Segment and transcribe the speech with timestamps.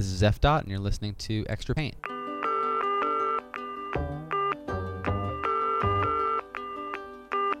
[0.00, 1.94] This is F Dot, and you're listening to Extra Paint.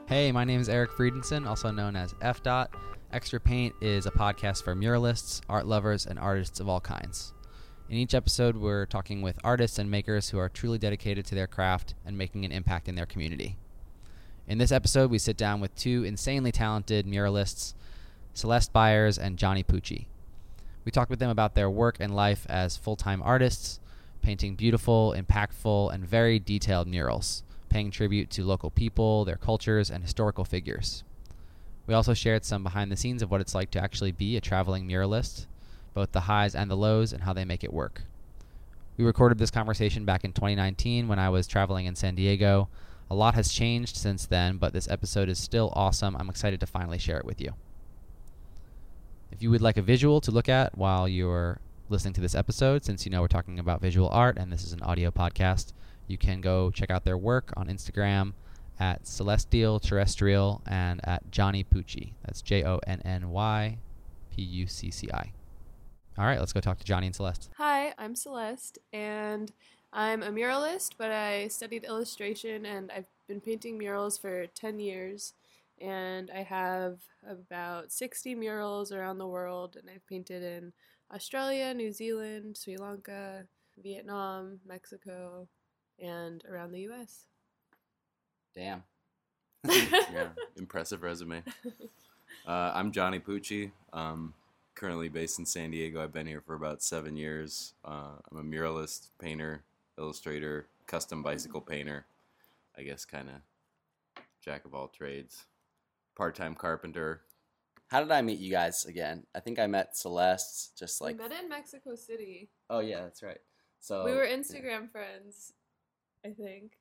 [0.06, 2.74] Hey, my name is Eric Friedenson, also known as F Dot.
[3.12, 7.34] Extra Paint is a podcast for muralists, art lovers, and artists of all kinds.
[7.90, 11.46] In each episode, we're talking with artists and makers who are truly dedicated to their
[11.46, 13.58] craft and making an impact in their community.
[14.48, 17.74] In this episode, we sit down with two insanely talented muralists,
[18.32, 20.06] Celeste Byers and Johnny Pucci.
[20.84, 23.80] We talked with them about their work and life as full-time artists,
[24.22, 30.02] painting beautiful, impactful, and very detailed murals, paying tribute to local people, their cultures, and
[30.02, 31.04] historical figures.
[31.86, 34.40] We also shared some behind the scenes of what it's like to actually be a
[34.40, 35.46] traveling muralist,
[35.94, 38.02] both the highs and the lows and how they make it work.
[38.96, 42.68] We recorded this conversation back in 2019 when I was traveling in San Diego.
[43.10, 46.16] A lot has changed since then, but this episode is still awesome.
[46.16, 47.54] I'm excited to finally share it with you.
[49.32, 52.84] If you would like a visual to look at while you're listening to this episode,
[52.84, 55.72] since you know we're talking about visual art and this is an audio podcast,
[56.08, 58.32] you can go check out their work on Instagram
[58.80, 62.12] at Celestial Terrestrial and at Johnny Pucci.
[62.24, 63.78] That's J O N N Y
[64.34, 65.32] P U C C I.
[66.18, 67.50] All right, let's go talk to Johnny and Celeste.
[67.56, 69.52] Hi, I'm Celeste and
[69.92, 75.34] I'm a muralist, but I studied illustration and I've been painting murals for 10 years
[75.80, 80.72] and I have about 60 murals around the world and I've painted in
[81.12, 83.44] Australia, New Zealand, Sri Lanka,
[83.82, 85.48] Vietnam, Mexico,
[85.98, 87.26] and around the US.
[88.54, 88.82] Damn.
[89.68, 91.42] yeah, impressive resume.
[92.46, 93.72] Uh I'm Johnny Pucci.
[93.92, 94.34] Um
[94.74, 96.02] currently based in San Diego.
[96.02, 97.74] I've been here for about 7 years.
[97.84, 99.62] Uh I'm a muralist, painter,
[99.98, 102.06] illustrator, custom bicycle painter.
[102.78, 103.34] I guess kind of
[104.42, 105.44] jack of all trades
[106.20, 107.22] part-time carpenter.
[107.88, 109.24] How did I meet you guys again?
[109.34, 112.50] I think I met Celeste just like We met in Mexico City.
[112.68, 113.40] Oh yeah, that's right.
[113.80, 114.86] So We were Instagram yeah.
[114.92, 115.54] friends,
[116.22, 116.72] I think.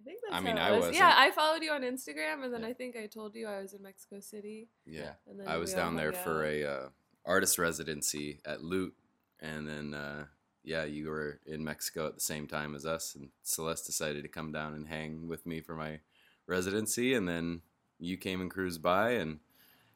[0.00, 0.86] I think that's I mean, how it I was.
[0.88, 2.66] was yeah, I followed you on Instagram and then yeah.
[2.66, 4.68] I think I told you I was in Mexico City.
[4.84, 5.12] Yeah.
[5.30, 6.16] And then I was down there out.
[6.16, 6.88] for a uh,
[7.24, 8.94] artist residency at Loot
[9.38, 10.24] and then uh
[10.64, 14.28] yeah, you were in Mexico at the same time as us and Celeste decided to
[14.28, 16.00] come down and hang with me for my
[16.48, 17.62] residency and then
[17.98, 19.40] you came and cruised by and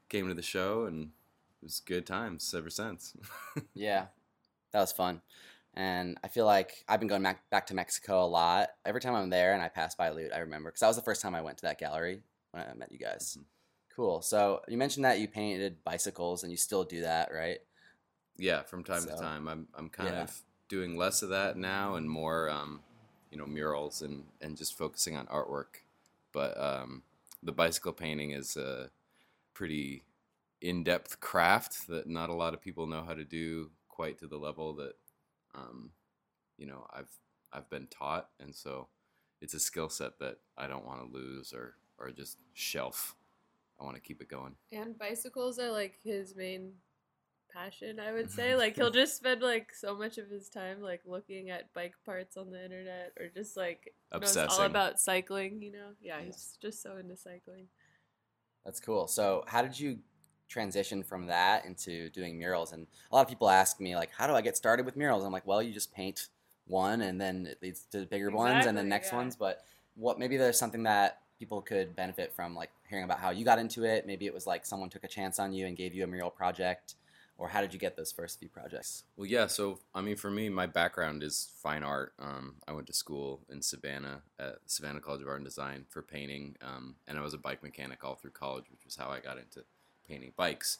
[0.08, 1.10] came to the show and
[1.62, 3.16] it was good times ever since.
[3.74, 4.06] yeah.
[4.72, 5.20] That was fun.
[5.74, 8.70] And I feel like I've been going back, back to Mexico a lot.
[8.84, 11.02] Every time I'm there and I pass by Loot, I remember cuz that was the
[11.02, 13.36] first time I went to that gallery when I met you guys.
[13.36, 13.46] Mm -hmm.
[13.96, 14.22] Cool.
[14.22, 17.60] So, you mentioned that you painted bicycles and you still do that, right?
[18.36, 19.48] Yeah, from time so, to time.
[19.48, 20.22] I'm I'm kind yeah.
[20.22, 22.80] of doing less of that now and more um
[23.30, 25.84] you know murals and and just focusing on artwork.
[26.32, 27.02] But um
[27.42, 28.90] the bicycle painting is a
[29.54, 30.04] pretty
[30.60, 34.36] in-depth craft that not a lot of people know how to do quite to the
[34.36, 34.94] level that
[35.54, 35.90] um
[36.56, 37.10] you know I've
[37.52, 38.88] I've been taught and so
[39.40, 43.14] it's a skill set that I don't want to lose or or just shelf.
[43.80, 44.54] I want to keep it going.
[44.70, 46.72] And bicycles are like his main
[47.52, 48.54] passion i would say.
[48.54, 52.36] Like he'll just spend like so much of his time like looking at bike parts
[52.36, 54.42] on the internet or just like Obsessing.
[54.42, 55.90] knows all about cycling you know?
[56.00, 57.66] Yeah he's just so into cycling.
[58.64, 59.08] That's cool.
[59.08, 59.98] So how did you
[60.48, 62.72] transition from that into doing murals?
[62.72, 65.24] And a lot of people ask me like how do i get started with murals?
[65.24, 66.28] I'm like well you just paint
[66.66, 69.18] one and then it leads to bigger exactly, ones and the next yeah.
[69.18, 69.36] ones.
[69.36, 69.64] But
[69.94, 73.58] what maybe there's something that people could benefit from like hearing about how you got
[73.58, 74.06] into it.
[74.06, 76.30] Maybe it was like someone took a chance on you and gave you a mural
[76.30, 76.94] project
[77.38, 79.04] or how did you get those first few projects?
[79.16, 82.12] Well, yeah, so I mean for me my background is fine art.
[82.18, 86.02] Um I went to school in Savannah at Savannah College of Art and Design for
[86.02, 86.56] painting.
[86.62, 89.38] Um and I was a bike mechanic all through college, which was how I got
[89.38, 89.64] into
[90.06, 90.78] painting bikes.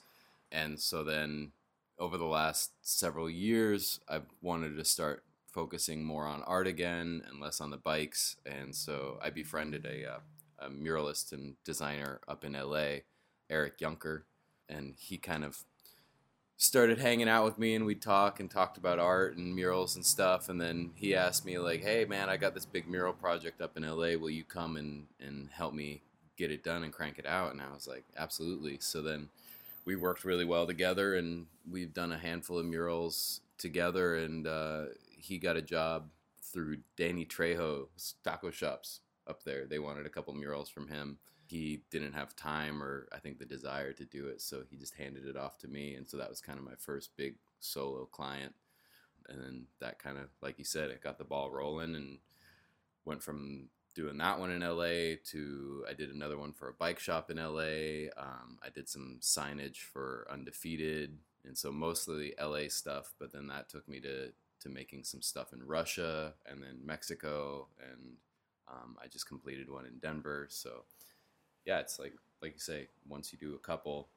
[0.50, 1.52] And so then
[1.98, 7.38] over the last several years I've wanted to start focusing more on art again and
[7.38, 10.18] less on the bikes and so I befriended a uh,
[10.62, 13.00] a muralist and designer up in LA,
[13.50, 14.22] Eric Yunker,
[14.68, 15.64] and he kind of
[16.62, 20.06] started hanging out with me and we'd talk and talked about art and murals and
[20.06, 20.48] stuff.
[20.48, 23.76] And then he asked me like hey man I got this big mural project up
[23.76, 26.02] in LA will you come and and help me
[26.36, 27.50] get it done and crank it out?
[27.52, 28.78] And I was like absolutely.
[28.80, 29.28] So then
[29.84, 34.14] we worked really well together and we've done a handful of murals together.
[34.14, 34.84] And uh
[35.18, 36.10] he got a job
[36.40, 39.66] through Danny Trejo's taco shops up there.
[39.66, 41.18] They wanted a couple murals from him
[41.52, 44.94] he didn't have time or I think the desire to do it so he just
[44.94, 48.06] handed it off to me and so that was kind of my first big solo
[48.06, 48.54] client.
[49.28, 52.18] And then that kind of like you said it got the ball rolling and
[53.04, 56.98] went from doing that one in LA to I did another one for a bike
[56.98, 63.12] shop in LA um I did some signage for Undefeated and so mostly LA stuff
[63.20, 67.68] but then that took me to to making some stuff in Russia and then Mexico
[67.90, 68.14] and
[68.68, 70.84] um I just completed one in Denver so
[71.64, 74.08] yeah, it's like like you say, once you do a couple,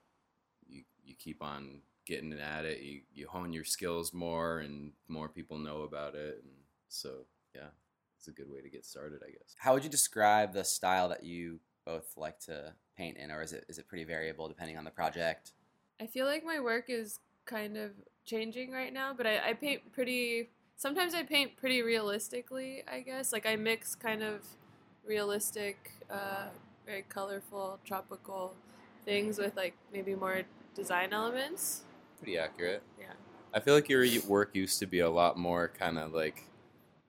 [0.68, 2.81] you you keep on getting at it.
[2.81, 6.51] You you hone your skills more and more people know about it and
[6.88, 7.68] so yeah,
[8.18, 9.56] it's a good way to get started, I guess.
[9.57, 13.53] How would you describe the style that you both like to paint in or is
[13.53, 15.53] it is it pretty variable depending on the project?
[16.00, 17.91] I feel like my work is kind of
[18.25, 23.31] changing right now, but I I paint pretty sometimes I paint pretty realistically, I guess.
[23.31, 24.41] Like I mix kind of
[25.06, 26.48] realistic uh
[26.85, 28.53] very colorful tropical
[29.03, 30.43] things with like maybe more
[30.75, 31.83] design elements.
[32.19, 32.83] Pretty accurate.
[32.99, 33.13] Yeah.
[33.53, 36.43] I feel like your work used to be a lot more kind of like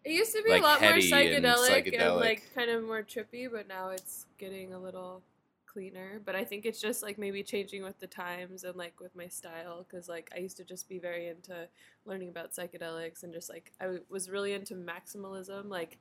[0.05, 2.85] It used to be like a lot more psychedelic and, psychedelic and like kind of
[2.85, 5.23] more trippy, but now it's getting a little
[5.67, 9.15] cleaner, but I think it's just like maybe changing with the times and like with
[9.15, 11.69] my style cuz like I used to just be very into
[12.05, 15.99] learning about psychedelics and just like I was really into maximalism like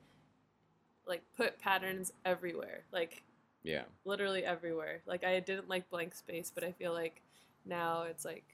[1.08, 2.86] like put patterns everywhere.
[2.92, 3.24] Like
[3.66, 3.84] Yeah.
[4.06, 5.02] Literally everywhere.
[5.08, 7.22] Like I didn't like blank space, but I feel like
[7.66, 8.46] now it's like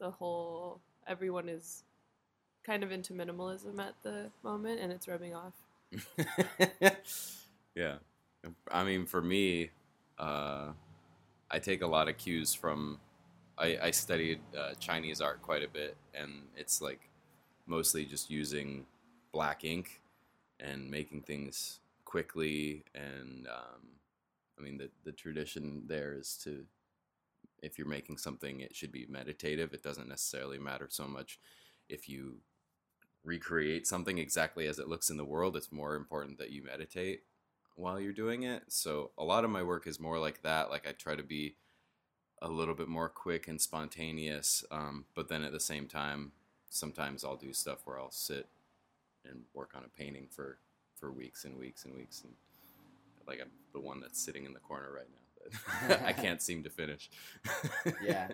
[0.00, 1.84] the whole everyone is
[2.64, 5.54] kind of into minimalism at the moment and it's rubbing off.
[7.76, 7.94] yeah.
[8.70, 9.70] I mean for me
[10.18, 10.72] uh
[11.48, 12.98] I take a lot of cues from
[13.56, 17.08] I I studied uh Chinese art quite a bit and it's like
[17.68, 18.86] mostly just using
[19.32, 20.00] black ink
[20.58, 23.96] and making things quickly and um
[24.58, 26.64] I mean the the tradition there is to
[27.62, 29.72] if you're making something it should be meditative.
[29.72, 31.38] It doesn't necessarily matter so much
[31.88, 32.38] if you
[33.24, 35.56] recreate something exactly as it looks in the world.
[35.56, 37.22] It's more important that you meditate
[37.74, 38.64] while you're doing it.
[38.68, 40.70] So a lot of my work is more like that.
[40.70, 41.56] Like I try to be
[42.42, 46.32] a little bit more quick and spontaneous um but then at the same time
[46.68, 48.46] sometimes I'll do stuff where I'll sit
[49.24, 50.58] and work on a painting for
[50.94, 52.34] for weeks and weeks and weeks and
[53.26, 55.26] like I'm the one that's sitting in the corner right now
[55.88, 57.10] that I can't seem to finish.
[58.02, 58.28] yeah.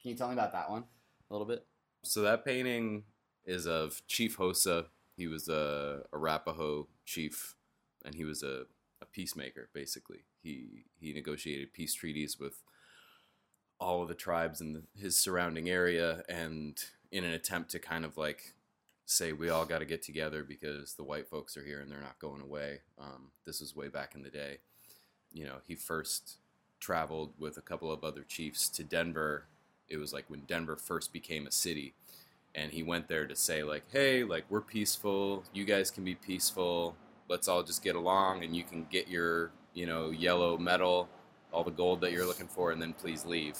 [0.00, 0.84] Can you tell me about that one
[1.30, 1.66] a little bit?
[2.02, 3.04] So that painting
[3.44, 4.86] is of Chief Hosa.
[5.16, 7.54] He was a Arapaho chief
[8.04, 8.64] and he was a
[9.02, 10.24] a peacemaker basically.
[10.42, 12.62] He he negotiated peace treaties with
[13.78, 16.78] all of the tribes in the, his surrounding area and
[17.10, 18.54] in an attempt to kind of like
[19.10, 22.00] say we all got to get together because the white folks are here and they're
[22.00, 22.80] not going away.
[22.98, 24.58] Um this was way back in the day.
[25.32, 26.38] You know, he first
[26.78, 29.46] traveled with a couple of other chiefs to Denver.
[29.88, 31.94] It was like when Denver first became a city
[32.54, 35.44] and he went there to say like, "Hey, like we're peaceful.
[35.52, 36.96] You guys can be peaceful.
[37.28, 41.08] Let's all just get along and you can get your, you know, yellow medal,
[41.52, 43.58] all the gold that you're looking for and then please leave."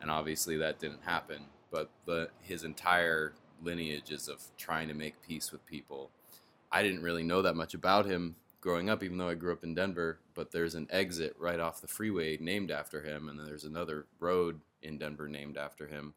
[0.00, 5.52] And obviously that didn't happen, but the his entire lineages of trying to make peace
[5.52, 6.10] with people.
[6.70, 9.64] I didn't really know that much about him growing up even though I grew up
[9.64, 13.46] in Denver, but there's an exit right off the freeway named after him and then
[13.46, 16.14] there's another road in Denver named after him.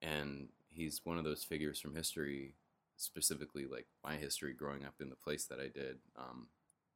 [0.00, 2.54] And he's one of those figures from history
[2.96, 6.46] specifically like my history growing up in the place that I did um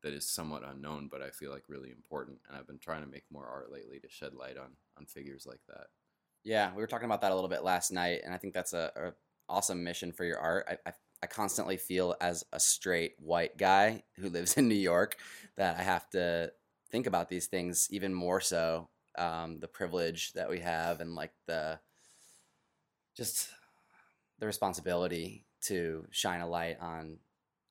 [0.02, 3.10] that is somewhat unknown but I feel like really important and I've been trying to
[3.10, 5.88] make more art lately to shed light on on figures like that.
[6.44, 8.72] Yeah, we were talking about that a little bit last night and I think that's
[8.72, 9.12] a, a
[9.48, 10.66] awesome mission for your art.
[10.68, 10.92] I I
[11.22, 15.16] I constantly feel as a straight white guy who lives in New York
[15.56, 16.52] that I have to
[16.90, 21.32] think about these things even more so um the privilege that we have and like
[21.46, 21.78] the
[23.16, 23.50] just
[24.38, 27.18] the responsibility to shine a light on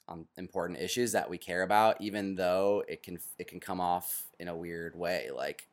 [0.07, 4.27] on important issues that we care about even though it can it can come off
[4.39, 5.67] in a weird way like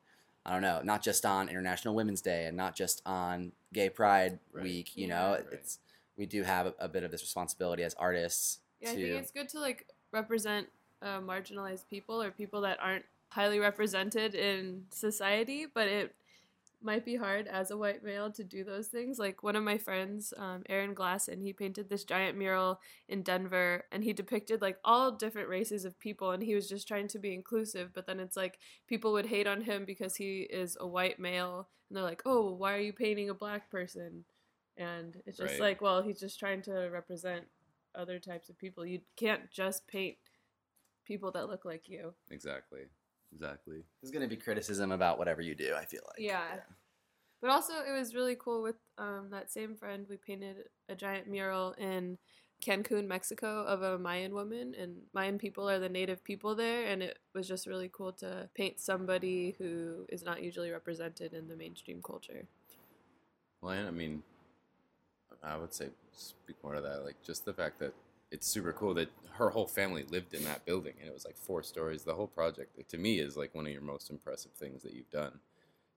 [0.47, 4.39] I don't know not just on International Women's Day and not just on Gay Pride
[4.53, 4.63] right.
[4.63, 5.45] week you know right.
[5.53, 5.79] it's
[6.17, 9.09] we do have a, a bit of this responsibility as artists yeah, to Yeah, I
[9.11, 10.69] think it's good to like represent
[11.03, 16.15] uh marginalized people or people that aren't highly represented in society, but it
[16.81, 19.19] might be hard as a white male to do those things.
[19.19, 23.23] Like one of my friends, um Aaron Glass, and he painted this giant mural in
[23.23, 27.09] Denver and he depicted like all different races of people and he was just trying
[27.09, 30.77] to be inclusive, but then it's like people would hate on him because he is
[30.81, 34.25] a white male and they're like, "Oh, why are you painting a black person?"
[34.77, 35.61] and it's just right.
[35.61, 37.45] like well he's just trying to represent
[37.95, 40.17] other types of people you can't just paint
[41.05, 42.81] people that look like you exactly
[43.33, 46.61] exactly there's going to be criticism about whatever you do i feel like yeah, yeah.
[47.41, 50.57] but also it was really cool with um that same friend we painted
[50.89, 52.19] a giant mural in
[52.65, 57.03] Cancun, Mexico of a Mayan woman and Mayan people are the native people there and
[57.03, 61.57] it was just really cool to paint somebody who is not usually represented in the
[61.57, 62.47] mainstream culture.
[63.61, 64.23] Well, I mean,
[65.43, 67.93] I would say speak more to that like just the fact that
[68.31, 71.37] it's super cool that her whole family lived in that building and it was like
[71.37, 72.03] four stories.
[72.03, 75.11] The whole project to me is like one of your most impressive things that you've
[75.11, 75.39] done.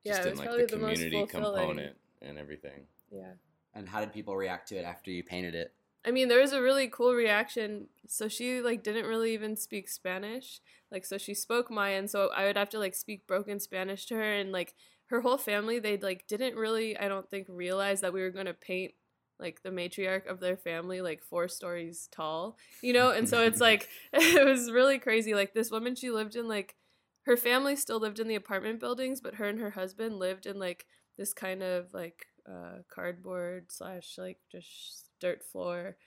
[0.05, 2.81] Just yeah, in like the community the component and everything.
[3.11, 3.31] Yeah.
[3.73, 5.73] And how did people react to it after you painted it?
[6.05, 7.87] I mean there was a really cool reaction.
[8.07, 10.61] So she like didn't really even speak Spanish.
[10.91, 14.15] Like so she spoke Mayan so I would have to like speak broken Spanish to
[14.15, 14.33] her.
[14.33, 14.75] And like
[15.07, 18.45] her whole family they like didn't really I don't think realize that we were going
[18.45, 18.93] to paint
[19.39, 23.11] like the matriarch of their family like four stories tall you know?
[23.11, 25.33] And so it's like it was really crazy.
[25.33, 26.75] Like this woman she lived in like
[27.23, 30.59] her family still lived in the apartment buildings but her and her husband lived in
[30.59, 30.85] like
[31.17, 35.97] this kind of like uh cardboard slash like just dirt floor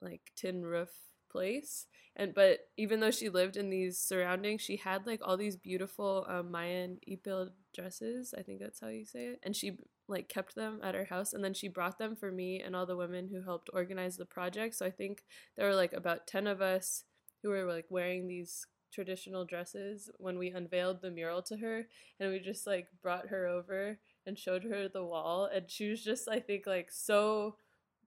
[0.00, 0.90] like tin roof
[1.30, 1.86] place.
[2.16, 6.26] And but even though she lived in these surroundings she had like all these beautiful
[6.28, 9.40] um, Mayan ipil dresses I think that's how you say it.
[9.42, 9.72] And she
[10.08, 12.86] like kept them at her house and then she brought them for me and all
[12.86, 14.74] the women who helped organize the project.
[14.74, 15.24] So i think
[15.56, 17.04] there were like about 10 of us
[17.42, 21.86] who were like wearing these traditional dresses when we unveiled the mural to her
[22.18, 26.02] and we just like brought her over and showed her the wall and she was
[26.02, 27.54] just i think like so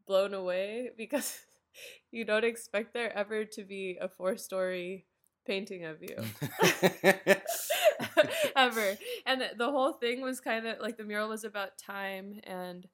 [0.08, 1.40] blown away because
[2.12, 5.06] you don't expect there ever to be a four story
[5.46, 6.16] painting of you.
[8.68, 8.98] ever.
[9.26, 12.88] And the whole thing was kind of like the mural was about time and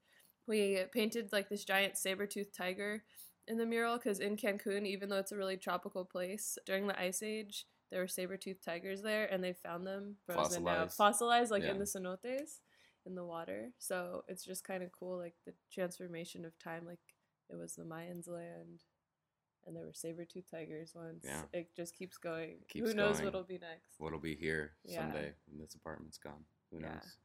[0.47, 3.03] we painted like this giant saber-toothed tiger
[3.47, 6.99] in the mural cuz in Cancun even though it's a really tropical place during the
[6.99, 11.63] ice age there were saber-toothed tigers there and they found them frozen out fossilized like
[11.63, 11.71] yeah.
[11.71, 12.59] in the cenotes
[13.05, 13.71] in the water.
[13.79, 16.99] So it's just kind of cool like the transformation of time like
[17.49, 18.83] it was the Mayans land
[19.67, 21.25] and there were saber-toothed tigers once.
[21.25, 21.41] Yeah.
[21.53, 22.55] It just keeps going.
[22.69, 23.25] Keeps Who knows going.
[23.25, 23.99] what'll be next?
[23.99, 25.01] What'll be here yeah.
[25.01, 26.45] someday when this apartment's gone?
[26.71, 26.93] Who yeah.
[26.93, 27.17] knows?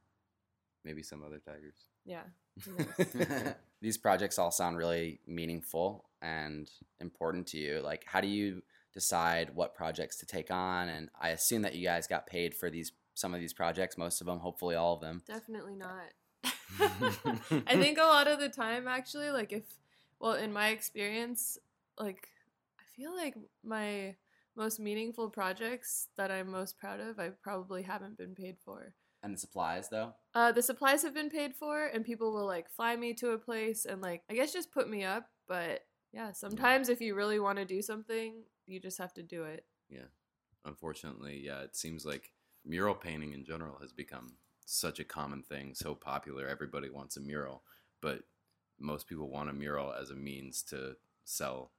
[0.84, 1.86] Maybe some other tigers.
[2.04, 2.22] Yeah.
[3.80, 6.68] These projects all sound really meaningful and
[7.00, 7.80] important to you.
[7.80, 11.86] Like how do you decide what projects to take on and I assume that you
[11.86, 15.00] guys got paid for these some of these projects, most of them, hopefully all of
[15.00, 15.22] them.
[15.26, 16.14] Definitely not.
[17.66, 19.64] I think a lot of the time actually like if
[20.18, 21.58] well in my experience
[21.98, 22.28] like
[22.78, 23.34] I feel like
[23.64, 24.16] my
[24.56, 28.94] most meaningful projects that I'm most proud of I probably haven't been paid for.
[29.22, 30.14] And the supplies though?
[30.34, 33.38] Uh the supplies have been paid for and people will like fly me to a
[33.38, 35.80] place and like I guess just put me up, but
[36.12, 36.94] yeah, sometimes yeah.
[36.94, 39.64] if you really want to do something, you just have to do it.
[39.88, 40.10] Yeah.
[40.64, 42.32] Unfortunately, yeah, it seems like
[42.64, 44.34] mural painting in general has become
[44.64, 46.46] such a common thing, so popular.
[46.46, 47.62] Everybody wants a mural,
[48.00, 48.20] but
[48.78, 51.72] most people want a mural as a means to sell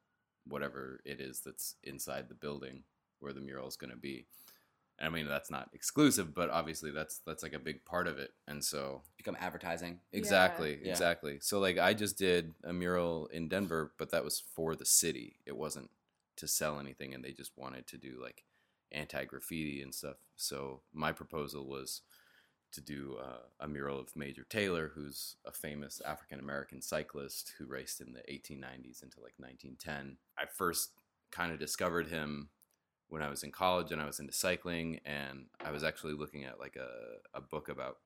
[0.48, 2.84] whatever it is that's inside the building
[3.20, 4.26] where the mural is going to be.
[5.00, 8.20] And I mean that's not exclusive, but obviously that's that's like a big part of
[8.20, 8.32] it.
[8.48, 10.00] And so become advertising.
[10.12, 10.92] Exactly, yeah.
[10.92, 11.40] exactly.
[11.42, 15.38] So like I just did a mural in Denver, but that was for the city.
[15.46, 15.90] It wasn't
[16.36, 18.44] to sell anything and they just wanted to do like
[18.92, 20.18] anti-graffiti and stuff.
[20.36, 22.02] So my proposal was
[22.74, 27.66] to do uh, a mural of Major Taylor who's a famous African American cyclist who
[27.66, 30.18] raced in the 1890s into like 1910.
[30.38, 30.92] I first
[31.32, 32.50] kind of discovered him
[33.10, 36.46] when I was in college and I was into cycling and I was actually looking
[36.46, 37.98] at like a a book about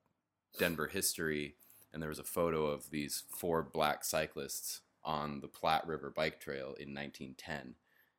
[0.59, 1.55] Denver history
[1.93, 6.39] and there was a photo of these four black cyclists on the Platte River bike
[6.39, 7.75] trail in 1910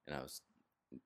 [0.07, 0.41] and I was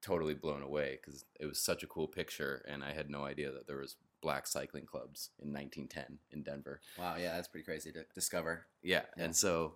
[0.00, 3.50] totally blown away cuz it was such a cool picture and I had no idea
[3.50, 6.80] that there was black cycling clubs in 1910 in Denver.
[6.98, 8.66] Wow, yeah, that's pretty crazy to discover.
[8.82, 9.24] Yeah, yeah.
[9.24, 9.74] and so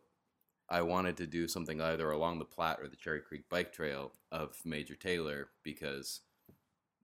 [0.68, 4.12] I wanted to do something either along the Platte or the Cherry Creek bike trail
[4.32, 6.22] of Major Taylor because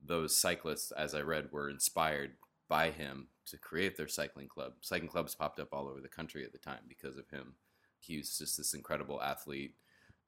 [0.04, 2.32] those cyclists as I read were inspired
[2.68, 4.72] by him to create their cycling club.
[4.80, 7.54] Cycling clubs popped up all over the country at the time because of him.
[8.00, 9.74] He was just this incredible athlete,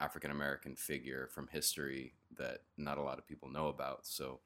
[0.01, 4.07] African American figure from history that not a lot of people know about.
[4.07, 4.41] So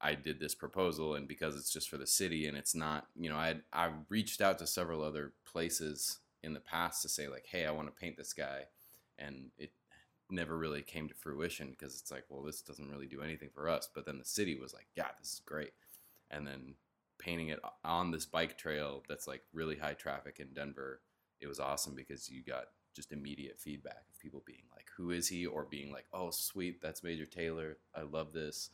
[0.00, 3.28] I did this proposal and because it's just for the city and it's not, you
[3.28, 7.28] know, I had, I reached out to several other places in the past to say
[7.28, 8.66] like, "Hey, I want to paint this guy."
[9.18, 9.72] And it
[10.30, 13.68] never really came to fruition because it's like, "Well, this doesn't really do anything for
[13.68, 15.72] us." But then the city was like, "Yeah, this is great."
[16.30, 16.76] And then
[17.18, 21.00] painting it on this bike trail that's like really high traffic in Denver,
[21.40, 25.28] it was awesome because you got just immediate feedback of people being like, "Who is
[25.28, 27.78] he?" or being like, "Oh, sweet, that's Major Taylor.
[27.94, 28.70] I love this."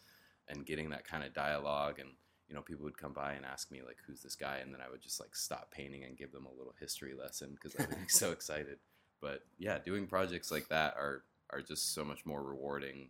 [0.49, 2.11] and getting that kind of dialogue and
[2.49, 4.59] you know people would come by and ask me like who's this guy?
[4.59, 7.55] And then I would just like stop painting and give them a little history lesson
[7.55, 8.79] because I would be so excited.
[9.21, 13.09] But yeah doing projects like that are are just so much more rewarding.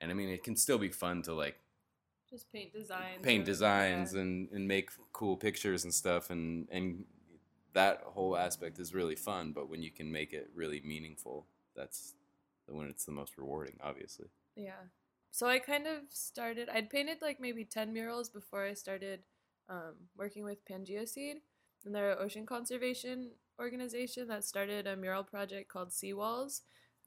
[0.00, 1.56] And I mean it can still be fun to like
[2.30, 4.22] just paint designs paint designs yeah.
[4.22, 7.04] and and make cool pictures and stuff and and
[7.74, 12.14] that whole aspect is really fun but when you can make it really meaningful that's
[12.66, 14.26] the when it's the most rewarding obviously.
[14.56, 14.82] Yeah
[15.32, 19.20] so I kind of started I'd painted like maybe 10 murals before I started
[19.68, 21.38] um working with Pangea Seed
[21.84, 26.62] and they're an ocean conservation organization that started a mural project called Seawalls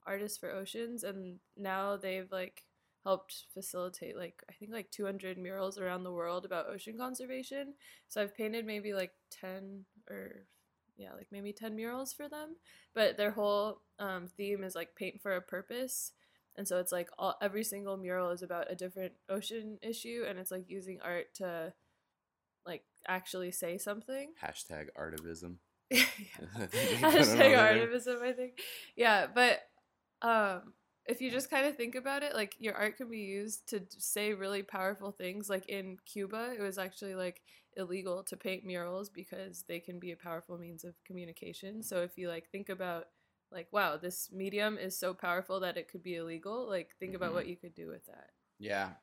[0.05, 2.63] Artists for Oceans and now they've like
[3.03, 7.74] helped facilitate like I think like 200 murals around the world about ocean conservation.
[8.08, 10.46] So I've painted maybe like 10 or
[10.98, 12.55] yeah, like maybe 10 murals for them,
[12.94, 16.13] but their whole um theme is like paint for a purpose
[16.57, 20.39] and so it's like all, every single mural is about a different ocean issue and
[20.39, 21.74] it's like using art to
[22.65, 24.31] like actually say something.
[24.43, 25.55] Hashtag artivism.
[25.93, 28.59] Hashtag artivism i think.
[28.95, 29.59] Yeah but
[30.21, 30.74] um
[31.05, 33.81] if you just kind of think about it like your art can be used to
[33.89, 35.50] say really powerful things.
[35.50, 37.41] Like in Cuba it was actually like
[37.77, 41.83] illegal to paint murals because they can be a powerful means of communication.
[41.83, 43.05] So if you like think about
[43.51, 47.13] like wow this medium is so powerful that it could be illegal like think mm
[47.13, 47.23] -hmm.
[47.23, 48.93] about what you could do with that yeah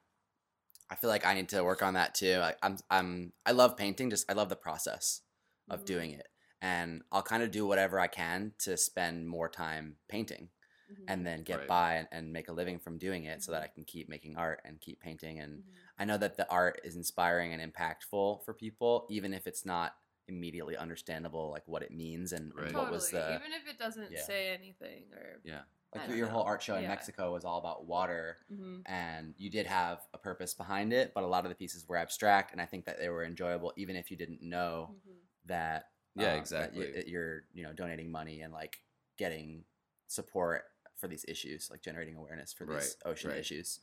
[0.90, 3.76] i feel like i need to work on that too I, i'm i'm i love
[3.76, 5.22] painting just i love the process
[5.68, 5.86] of mm -hmm.
[5.94, 6.28] doing it
[6.60, 10.50] and i'll kind of do whatever i can to spend more time painting
[10.88, 11.04] mm -hmm.
[11.10, 11.68] and then get right.
[11.68, 14.36] by and, and make a living from doing it so that i can keep making
[14.36, 15.64] art and keep painting and
[16.00, 19.90] i know that the art is inspiring and impactful for people even if it's not
[20.28, 22.66] immediately understandable like what it means and, right.
[22.66, 22.84] and totally.
[22.84, 24.22] what was the even if it doesn't yeah.
[24.22, 25.60] say anything or yeah
[25.94, 26.32] like your know.
[26.32, 26.88] whole art show in yeah.
[26.88, 28.80] Mexico was all about water mm-hmm.
[28.86, 31.96] and you did have a purpose behind it but a lot of the pieces were
[31.96, 35.18] abstract and I think that they were enjoyable even if you didn't know mm-hmm.
[35.46, 38.80] that yeah um, exactly that you're you know donating money and like
[39.18, 39.64] getting
[40.06, 40.64] support
[40.96, 43.10] for these issues like generating awareness for these right.
[43.10, 43.38] ocean right.
[43.38, 43.80] issues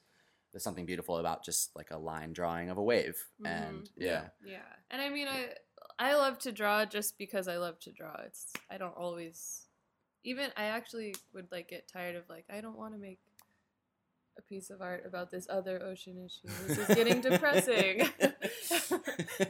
[0.51, 3.46] there's something beautiful about just like a line drawing of a wave mm-hmm.
[3.46, 4.25] and yeah.
[4.43, 4.58] yeah yeah
[4.89, 5.50] and I mean I
[6.00, 8.15] I love to draw just because I love to draw.
[8.25, 9.68] It's I don't always
[10.24, 13.20] even I actually would like get tired of like I don't want to make
[14.38, 16.53] a piece of art about this other ocean issue.
[16.66, 18.09] This is getting depressing.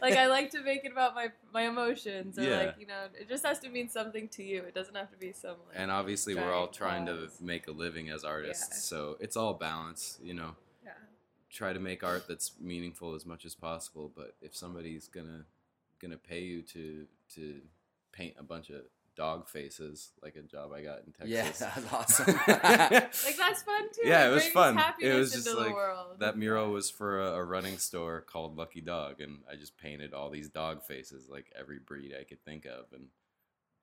[0.02, 2.58] like I like to make it about my my emotions or yeah.
[2.58, 4.64] like, you know, it just has to mean something to you.
[4.64, 7.38] It doesn't have to be some like, And obviously we're all trying balance.
[7.38, 8.70] to make a living as artists.
[8.72, 8.98] Yeah.
[8.98, 10.56] So it's all balance, you know.
[10.84, 10.92] Yeah.
[11.52, 15.46] Try to make art that's meaningful as much as possible, but if somebody's going to
[16.00, 17.62] going to pay you to to
[18.12, 18.82] paint a bunch of
[19.16, 21.30] dog faces like a job I got in Texas.
[21.30, 21.44] Yeah,
[21.76, 22.36] that's awesome.
[22.48, 24.08] like that's fun too.
[24.08, 24.82] Yeah, it, was fun.
[25.00, 26.20] It was just like world.
[26.20, 30.14] that mural was for a, a running store called Lucky Dog and I just painted
[30.14, 33.08] all these dog faces like every breed I could think of and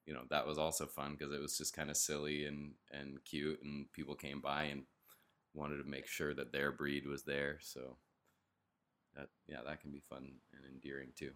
[0.07, 3.23] you know, that was also fun because it was just kind of silly and and
[3.25, 4.85] cute and people came by and
[5.53, 7.97] wanted to make sure that their breed was there, so
[9.17, 11.33] that yeah, that can be fun and endearing too.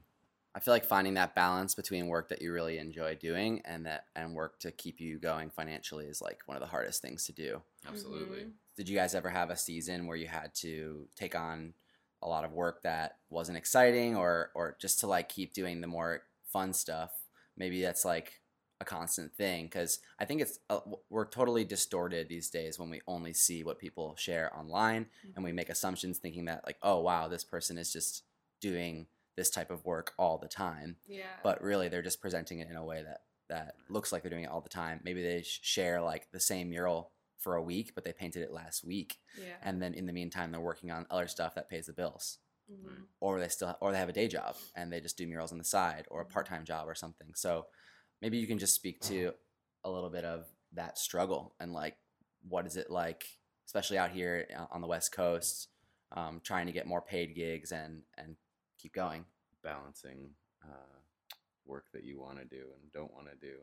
[0.55, 4.07] I feel like finding that balance between work that you really enjoy doing and that
[4.17, 7.33] and work to keep you going financially is like one of the hardest things to
[7.33, 7.63] do.
[7.87, 8.41] Absolutely.
[8.41, 8.77] Mm -hmm.
[8.77, 11.75] Did you guys ever have a season where you had to take on
[12.23, 15.87] a lot of work that wasn't exciting or or just to like keep doing the
[15.87, 17.11] more fun stuff?
[17.57, 18.41] Maybe that's like
[18.81, 23.01] a constant thing cuz I think it's uh, we're totally distorted these days when we
[23.07, 25.37] only see what people share online mm -hmm.
[25.37, 28.25] and we make assumptions thinking that like oh wow this person is just
[28.61, 29.09] doing
[29.41, 30.97] this type of work all the time.
[31.09, 31.23] Yeah.
[31.43, 34.45] But really they're just presenting it in a way that that looks like they're doing
[34.45, 35.01] it all the time.
[35.03, 38.53] Maybe they sh share like the same mural for a week, but they painted it
[38.53, 39.17] last week.
[39.39, 39.57] Yeah.
[39.63, 42.37] And then in the meantime they're working on other stuff that pays the bills.
[42.71, 43.07] Mm -hmm.
[43.19, 45.59] Or they still or they have a day job and they just do murals on
[45.59, 47.35] the side or a part-time job or something.
[47.35, 47.67] So
[48.21, 49.35] maybe you can just speak to
[49.85, 51.97] a little bit of that struggle and like
[52.49, 53.25] what is it like
[53.67, 55.69] especially out here on the west coast
[56.13, 58.37] um trying to get more paid gigs and and
[58.81, 59.25] keep going
[59.63, 60.31] balancing
[60.65, 60.99] uh
[61.67, 63.57] work that you want to do and don't want to do.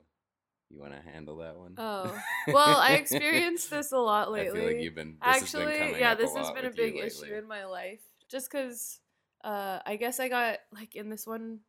[0.69, 1.75] You want to handle that one?
[1.77, 2.13] Oh.
[2.47, 5.95] Well i experienced this a lot lately i feel like you've been this actually been
[5.99, 7.37] yeah this has been a big issue lately.
[7.37, 8.01] in my life.
[8.29, 8.99] Just cuz
[9.43, 11.59] uh i guess i got like in this one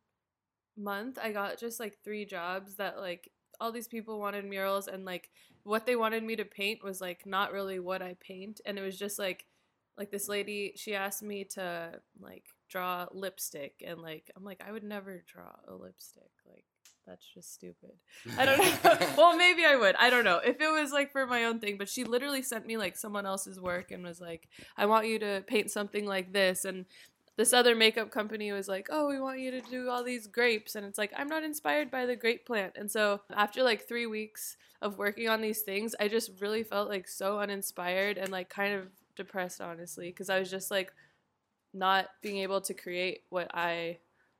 [0.75, 5.05] month i got just like three jobs that like all these people wanted murals and
[5.05, 5.29] like
[5.63, 8.61] what they wanted me to paint was like not really what I paint.
[8.65, 9.45] And it was just like
[9.97, 14.71] like this lady she asked me to like draw lipstick and like I'm like I
[14.71, 16.65] would never draw a lipstick like
[17.09, 17.93] that's just stupid.
[18.37, 19.07] I don't know.
[19.17, 19.95] well, maybe I would.
[19.95, 20.39] I don't know.
[20.45, 23.25] If it was like for my own thing, but she literally sent me like someone
[23.25, 26.85] else's work and was like, "I want you to paint something like this." And
[27.35, 30.75] this other makeup company was like, "Oh, we want you to do all these grapes."
[30.75, 34.05] And it's like, "I'm not inspired by the grape plant." And so, after like 3
[34.05, 38.49] weeks of working on these things, I just really felt like so uninspired and like
[38.49, 40.93] kind of depressed honestly because I was just like
[41.73, 43.97] not being able to create what I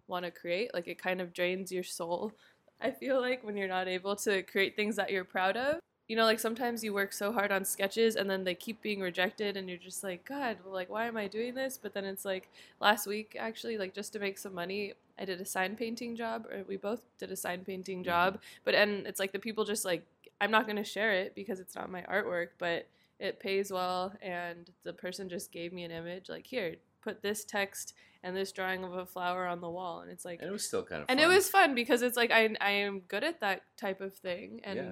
[0.08, 2.34] want to create like it kind of drains your soul
[2.82, 5.80] I feel like when you're not able to create things that you're proud of.
[6.08, 9.00] You know like sometimes you work so hard on sketches and then they keep being
[9.00, 11.78] rejected and you're just like god well, like why am I doing this?
[11.82, 15.40] But then it's like last week actually like just to make some money I did
[15.40, 19.20] a sign painting job or we both did a sign painting job but and it's
[19.20, 20.04] like the people just like
[20.42, 22.88] I'm not going to share it because it's not my artwork but
[23.20, 27.46] it pays well and the person just gave me an image like here put this
[27.46, 30.52] text and this drawing of a flower on the wall and it's like and it
[30.52, 31.18] was still kind of fun.
[31.18, 34.16] and it was fun because it's like I I am good at that type of
[34.16, 34.92] thing and yeah.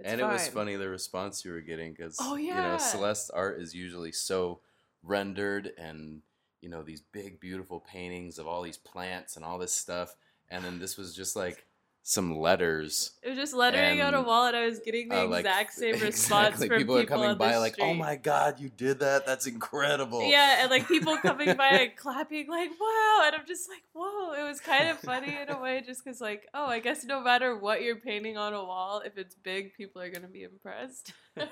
[0.00, 0.30] It's and fine.
[0.30, 2.56] it was funny the response you were getting cuz oh, yeah.
[2.56, 4.60] you know Celeste's art is usually so
[5.02, 6.22] rendered and
[6.60, 10.16] you know these big beautiful paintings of all these plants and all this stuff
[10.48, 11.66] and then this was just like
[12.08, 13.10] some letters.
[13.22, 15.74] It was just lettering on a wall, and I was getting the uh, like, exact
[15.74, 16.68] same response exactly.
[16.68, 17.84] from people, people are coming by, like, street.
[17.84, 19.26] "Oh my god, you did that!
[19.26, 23.68] That's incredible!" Yeah, and like people coming by and clapping, like, "Wow!" And I'm just
[23.68, 26.78] like, "Whoa!" It was kind of funny in a way, just because, like, oh, I
[26.78, 30.22] guess no matter what you're painting on a wall, if it's big, people are going
[30.22, 31.12] to be impressed.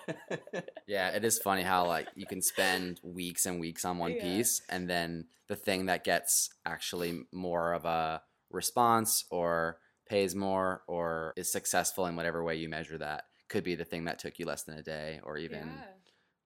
[0.86, 4.22] yeah, it is funny how like you can spend weeks and weeks on one yeah.
[4.22, 10.82] piece, and then the thing that gets actually more of a response or pays more
[10.86, 14.38] or is successful in whatever way you measure that could be the thing that took
[14.38, 15.84] you less than a day or even yeah.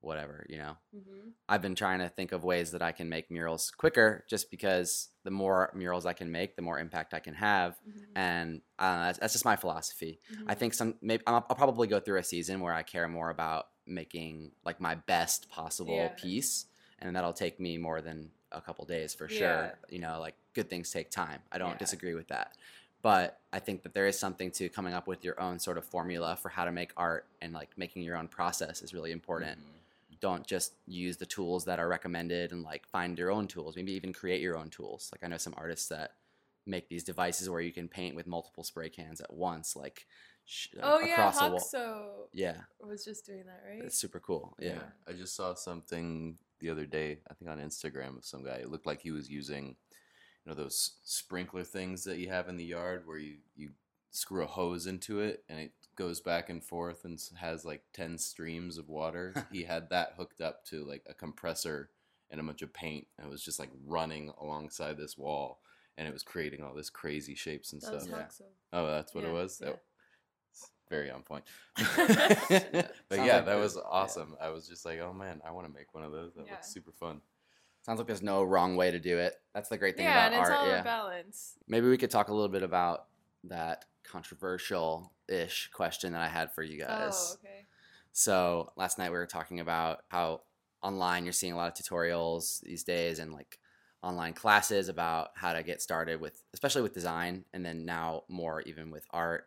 [0.01, 0.77] whatever, you know.
[0.95, 1.33] Mhm.
[1.49, 5.09] I've been trying to think of ways that I can make murals quicker just because
[5.25, 8.05] the more murals I can make, the more impact I can have mm -hmm.
[8.15, 10.21] and uh that's, that's just my philosophy.
[10.31, 10.53] Mm -hmm.
[10.53, 13.31] I think some maybe I'll, I'll probably go through a season where I care more
[13.31, 16.15] about making like my best possible yeah.
[16.23, 16.67] piece
[17.01, 19.39] and that'll take me more than a couple days for yeah.
[19.39, 19.79] sure.
[19.89, 21.41] You know, like good things take time.
[21.53, 21.77] I don't yeah.
[21.79, 22.57] disagree with that
[23.03, 25.85] but I think that there is something to coming up with your own sort of
[25.85, 29.59] formula for how to make art and like making your own process is really important.
[29.59, 30.21] Mm -hmm.
[30.21, 33.93] Don't just use the tools that are recommended and like find your own tools, maybe
[33.93, 35.11] even create your own tools.
[35.13, 36.11] Like I know some artists that
[36.67, 40.07] make these devices where you can paint with multiple spray cans at once like
[40.83, 41.61] oh, yeah, a.
[41.61, 42.57] So yeah.
[42.81, 43.85] Was just doing that, right?
[43.85, 44.55] It's super cool.
[44.59, 44.69] Yeah.
[44.69, 44.83] yeah.
[45.09, 48.57] I just saw something the other day, I think on Instagram of some guy.
[48.57, 49.77] It looked like he was using
[50.45, 53.71] you know those sprinkler things that you have in the yard where you you
[54.11, 58.19] screw a hose into it and it goes back and forth and has like 10
[58.19, 59.35] streams of water.
[59.53, 61.91] he had that hooked up to like a compressor
[62.31, 65.61] and a bunch of paint and it was just like running alongside this wall
[65.97, 68.39] and it was creating all this crazy shapes and that stuff.
[68.41, 68.47] Yeah.
[68.73, 69.63] Oh, that's what yeah, it was.
[69.63, 69.73] Yeah.
[70.89, 71.45] Very on point.
[71.77, 74.35] but yeah, that was awesome.
[74.41, 74.47] Yeah.
[74.47, 76.35] I was just like, "Oh man, I want to make one of those.
[76.35, 76.53] That yeah.
[76.55, 77.21] looks super fun."
[77.83, 79.35] Sounds like there's no wrong way to do it.
[79.55, 80.51] That's the great thing yeah, about art.
[80.51, 80.83] Yeah, and it's all yeah.
[80.83, 81.55] balance.
[81.67, 83.07] Maybe we could talk a little bit about
[83.45, 87.15] that controversial-ish question that I had for you guys.
[87.15, 87.67] Oh, okay.
[88.13, 90.43] So, last night we were talking about how
[90.83, 93.59] online you're seeing a lot of tutorials these days and like
[94.03, 98.63] online classes about how to get started with especially with design and then now more
[98.63, 99.45] even with art.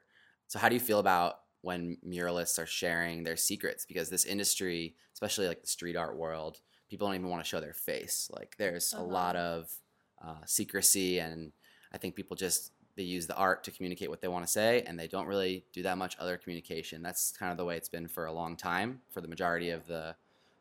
[0.47, 4.95] So, how do you feel about when muralists are sharing their secrets because this industry,
[5.13, 6.59] especially like the street art world,
[6.93, 8.29] people don't even want to show their face.
[8.31, 9.01] Like there's uh -huh.
[9.01, 9.81] a lot of
[10.21, 11.51] uh secrecy and
[11.91, 14.83] I think people just they use the art to communicate what they want to say
[14.85, 17.01] and they don't really do that much other communication.
[17.01, 19.81] That's kind of the way it's been for a long time for the majority of
[19.93, 20.15] the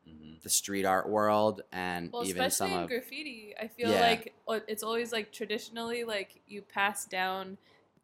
[0.07, 0.41] mm -hmm.
[0.47, 3.43] the street art world and well, even some of graffiti.
[3.65, 4.11] I feel yeah.
[4.11, 4.23] like
[4.73, 7.59] it's always like traditionally like you pass down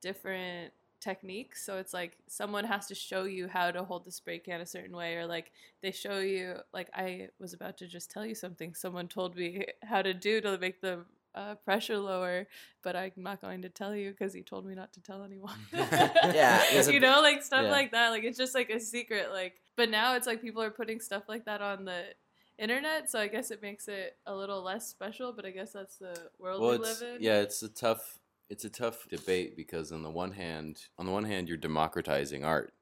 [0.08, 4.38] different technique so it's like someone has to show you how to hold the spray
[4.38, 8.10] can a certain way or like they show you like I was about to just
[8.10, 8.74] tell you something.
[8.74, 12.48] Someone told me how to do to make the uh pressure lower
[12.82, 15.58] but I'm not going to tell you cuz he told me not to tell anyone.
[15.72, 17.70] Yeah you know like stuff yeah.
[17.70, 18.10] like that.
[18.10, 21.28] Like it's just like a secret like but now it's like people are putting stuff
[21.28, 22.04] like that on the
[22.58, 25.96] internet so I guess it makes it a little less special but I guess that's
[25.98, 27.22] the world well, we live in.
[27.22, 28.18] yeah it's a tough
[28.50, 32.44] it's a tough debate because on the one hand, on the one hand you're democratizing
[32.44, 32.72] art.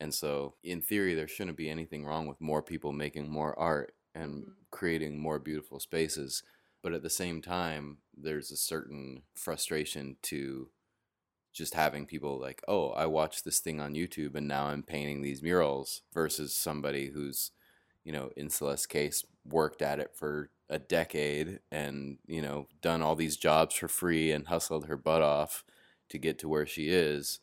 [0.00, 3.92] And so in theory there shouldn't be anything wrong with more people making more art
[4.14, 4.52] and mm.
[4.70, 6.42] creating more beautiful spaces,
[6.82, 10.70] but at the same time there's a certain frustration to
[11.52, 15.22] just having people like, "Oh, I watched this thing on YouTube and now I'm painting
[15.22, 17.52] these murals" versus somebody who's,
[18.04, 23.02] you know, in Celeste's case worked at it for a decade and you know done
[23.02, 25.64] all these jobs for free and hustled her butt off
[26.08, 27.40] to get to where she is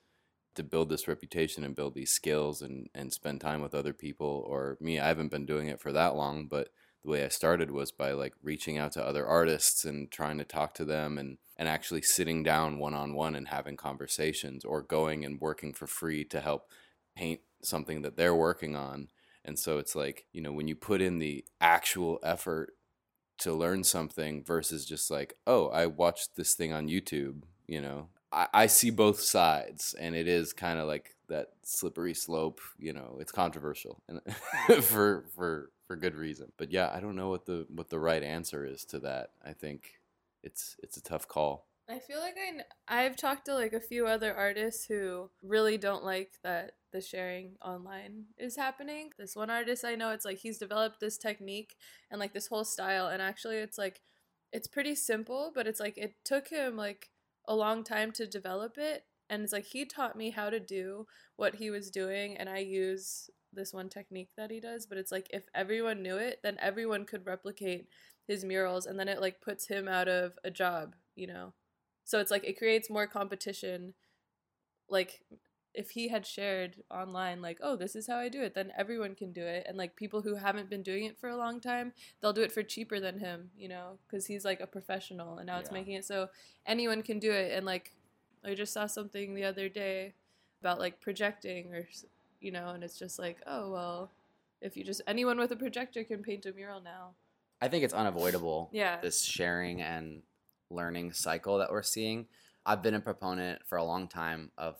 [0.55, 4.45] to build this reputation and build these skills and and spend time with other people
[4.47, 6.69] or me I haven't been doing it for that long but
[7.03, 10.45] the way I started was by like reaching out to other artists and trying to
[10.45, 14.81] talk to them and and actually sitting down one on one and having conversations or
[14.81, 16.67] going and working for free to help
[17.15, 19.09] paint something that they're working on.
[19.45, 22.73] And so it's like you know when you put in the actual effort
[23.43, 28.07] to learn something versus just like, oh, I watched this thing on YouTube, you know.
[28.31, 32.93] I I see both sides and it is kind of like that slippery slope, you
[32.93, 34.21] know, it's controversial and
[34.83, 36.51] for for for good reason.
[36.57, 39.31] But yeah, I don't know what the what the right answer is to that.
[39.45, 39.99] I think
[40.41, 41.65] it's it's a tough call.
[41.93, 45.77] I feel like I kn- I've talked to like a few other artists who really
[45.77, 49.11] don't like that the sharing online is happening.
[49.17, 51.75] This one artist I know it's like he's developed this technique
[52.09, 54.01] and like this whole style and actually it's like
[54.51, 57.09] it's pretty simple but it's like it took him like
[57.47, 61.05] a long time to develop it and it's like he taught me how to do
[61.35, 65.11] what he was doing and I use this one technique that he does but it's
[65.11, 67.87] like if everyone knew it then everyone could replicate
[68.27, 71.53] his murals and then it like puts him out of a job, you know
[72.03, 73.93] so it's like it creates more competition
[74.89, 75.21] like
[75.73, 79.15] if he had shared online like oh this is how i do it then everyone
[79.15, 81.93] can do it and like people who haven't been doing it for a long time
[82.21, 85.47] they'll do it for cheaper than him you know cuz he's like a professional and
[85.47, 85.59] now yeah.
[85.59, 86.29] it's making it so
[86.65, 87.91] anyone can do it and like
[88.43, 90.13] i just saw something the other day
[90.61, 91.87] about like projecting or
[92.39, 94.11] you know and it's just like oh well
[94.61, 97.15] if you just anyone with a projector can paint a mural now
[97.61, 98.99] i think it's unavoidable yeah.
[99.01, 100.21] this sharing and
[100.73, 102.27] learning cycle that we're seeing.
[102.65, 104.75] I've been a proponent for a long time of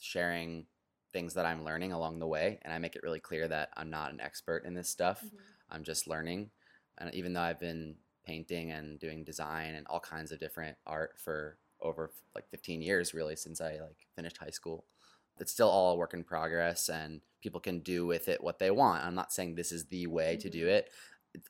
[0.00, 0.66] sharing
[1.12, 3.90] things that I'm learning along the way and I make it really clear that I'm
[3.90, 5.22] not an expert in this stuff.
[5.22, 5.76] Mm -hmm.
[5.76, 6.50] I'm just learning.
[6.98, 7.96] And even though I've been
[8.28, 13.14] painting and doing design and all kinds of different art for over like 15 years
[13.14, 14.84] really since I like finished high school.
[15.40, 18.70] It's still all a work in progress and people can do with it what they
[18.70, 19.04] want.
[19.04, 20.42] I'm not saying this is the way mm -hmm.
[20.42, 20.90] to do it.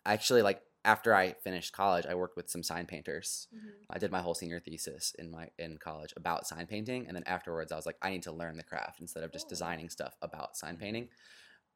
[0.05, 3.47] Actually like after I finished college, I worked with some sign painters.
[3.55, 3.95] Mm -hmm.
[3.95, 7.27] I did my whole senior thesis in my in college about sign painting and then
[7.37, 9.51] afterwards I was like I need to learn the craft instead of just oh.
[9.55, 11.09] designing stuff about sign painting.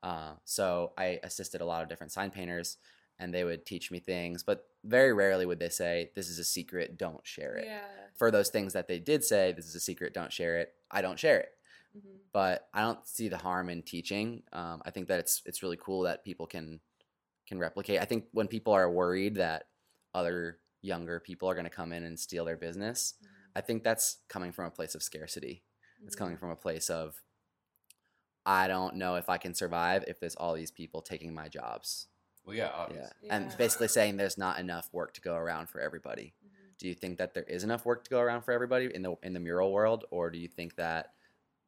[0.08, 0.66] Uh so
[1.06, 2.78] I assisted a lot of different sign painters
[3.18, 4.58] and they would teach me things, but
[4.96, 7.66] very rarely would they say this is a secret, don't share it.
[7.66, 7.88] Yeah.
[8.20, 10.68] For those things that they did say, this is a secret, don't share it.
[10.98, 11.52] I don't share it.
[11.94, 12.18] Mm -hmm.
[12.38, 14.28] But I don't see the harm in teaching.
[14.60, 16.80] Um I think that it's it's really cool that people can
[17.52, 18.00] can replicate.
[18.00, 19.66] I think when people are worried that
[20.14, 23.58] other younger people are going to come in and steal their business, mm -hmm.
[23.58, 25.54] I think that's coming from a place of scarcity.
[25.54, 26.06] Mm -hmm.
[26.06, 27.22] It's coming from a place of
[28.46, 32.08] I don't know if I can survive if there's all these people taking my jobs.
[32.44, 33.18] Well, yeah, obviously.
[33.20, 33.26] Yeah.
[33.26, 33.34] yeah.
[33.34, 36.28] And basically saying there's not enough work to go around for everybody.
[36.32, 36.78] Mm -hmm.
[36.80, 39.12] Do you think that there is enough work to go around for everybody in the
[39.26, 41.04] in the mural world or do you think that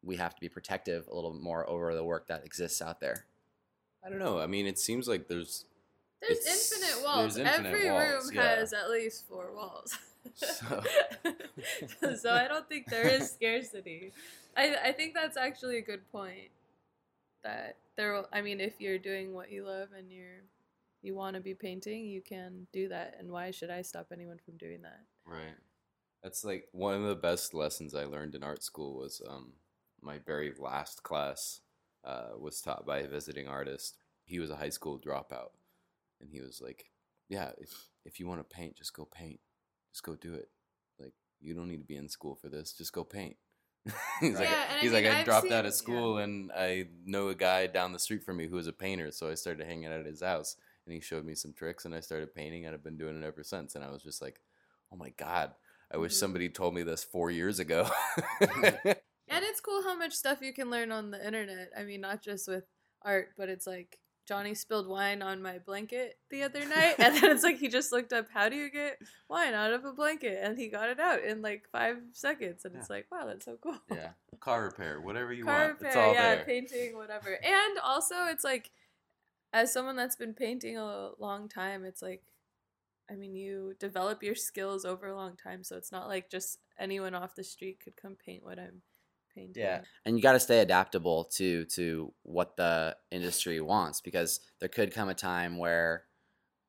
[0.01, 3.17] we have to be protective a little more over the work that exists out there?
[4.05, 4.37] I don't know.
[4.45, 5.65] I mean, it seems like there's
[6.27, 7.35] There's it's, infinite walls.
[7.35, 8.55] There's infinite Every walls, room yeah.
[8.55, 9.97] has at least four walls.
[10.33, 10.83] so.
[12.15, 14.11] so I don't think there is scarcity.
[14.57, 16.49] I I think that's actually a good point.
[17.43, 20.43] That there will, I mean if you're doing what you love and you're
[21.01, 24.39] you want to be painting, you can do that and why should I stop anyone
[24.43, 25.01] from doing that?
[25.25, 25.55] Right.
[26.23, 29.53] That's like one of the best lessons I learned in art school was um
[30.01, 31.61] my very last class
[32.03, 33.97] uh was taught by a visiting artist.
[34.23, 35.49] He was a high school dropout
[36.21, 36.91] and he was like,
[37.29, 37.71] "Yeah, if
[38.05, 39.39] if you want to paint, just go paint.
[39.91, 40.49] Just go do it.
[40.99, 42.73] Like you don't need to be in school for this.
[42.73, 43.37] Just go paint."
[44.19, 46.17] he's yeah, like and he's I mean, like I I've dropped seen, out of school
[46.17, 46.23] yeah.
[46.23, 49.29] and I know a guy down the street from me who was a painter, so
[49.29, 51.99] I started hanging out at his house and he showed me some tricks and I
[51.99, 54.39] started painting and I've been doing it ever since and I was just like,
[54.91, 55.51] "Oh my god,
[55.93, 57.87] I wish somebody told me this 4 years ago."
[58.41, 58.95] and
[59.27, 61.69] it's cool how much stuff you can learn on the internet.
[61.77, 62.63] I mean, not just with
[63.03, 67.31] art, but it's like Johnny spilled wine on my blanket the other night and then
[67.31, 68.97] it's like he just looked up how do you get
[69.29, 72.73] wine out of a blanket and he got it out in like 5 seconds and
[72.73, 72.79] yeah.
[72.79, 73.77] it's like wow that's so cool.
[73.91, 74.09] Yeah.
[74.39, 75.73] Car repair, whatever you Car want.
[75.73, 76.45] Repair, it's all yeah, there.
[76.45, 77.39] painting, whatever.
[77.43, 78.71] And also it's like
[79.53, 82.23] as someone that's been painting a long time, it's like
[83.09, 86.59] I mean you develop your skills over a long time so it's not like just
[86.79, 88.81] anyone off the street could come paint what I'm
[89.35, 89.63] painting.
[89.63, 89.81] Yeah.
[90.05, 94.93] And you got to stay adaptable to to what the industry wants because there could
[94.93, 96.05] come a time where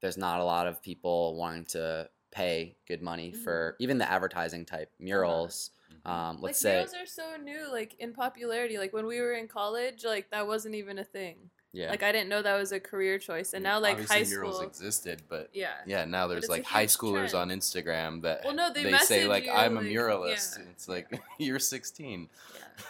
[0.03, 3.45] there's not a lot of people wanting to pay good money mm -hmm.
[3.45, 5.71] for even the advertising type murals.
[6.05, 6.31] Yeah.
[6.31, 9.39] Um let's like, say murals are so new like in popularity like when we were
[9.39, 11.51] in college like that wasn't even a thing.
[11.77, 11.91] Yeah.
[11.91, 14.41] Like I didn't know that was a career choice, and now like Obviously, high school
[14.45, 16.07] murals existed, but yeah, yeah.
[16.07, 17.53] Now there's like high schoolers trend.
[17.53, 20.57] on Instagram that well, no, they, they say like you, I'm like, a muralist.
[20.57, 20.62] Yeah.
[20.62, 22.29] And it's like you're 16.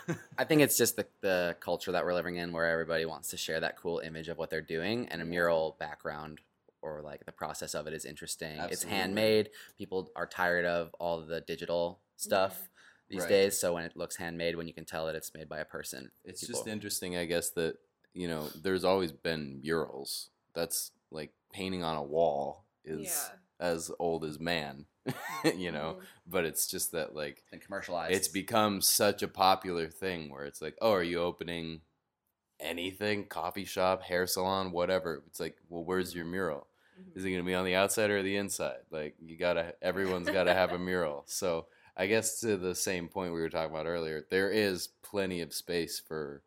[0.09, 0.15] Yeah.
[0.39, 3.37] I think it's just the the culture that we're living in, where everybody wants to
[3.37, 6.39] share that cool image of what they're doing, and a mural background
[6.81, 8.53] or like the process of it is interesting.
[8.53, 8.73] Absolutely.
[8.73, 9.51] It's handmade.
[9.79, 12.57] People are tired of all the digital stuff.
[12.61, 12.67] Yeah.
[13.09, 13.29] These right.
[13.29, 15.65] days, so when it looks handmade, when you can tell that it's made by a
[15.65, 16.11] person.
[16.25, 16.61] It's people.
[16.61, 17.77] just interesting, I guess, that
[18.17, 20.31] you know, there's always been murals.
[20.55, 23.67] That's like painting on a wall is yeah.
[23.67, 24.87] as old as man.
[25.57, 28.13] you know, mm but it's just that like and commercialized.
[28.13, 31.83] It's become such a popular thing where it's like, "Oh, are you opening
[32.59, 36.67] anything, coffee shop, hair salon, whatever?" It's like, "Well, where's your mural?"
[37.15, 38.81] Is it going to be on the outside or the inside?
[38.91, 41.23] Like you got to everyone's got to have a mural.
[41.29, 45.43] So, I guess to the same point we were talking about earlier, there is plenty
[45.43, 46.43] of space for